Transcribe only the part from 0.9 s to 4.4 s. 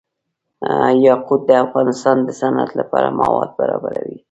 یاقوت د افغانستان د صنعت لپاره مواد برابروي.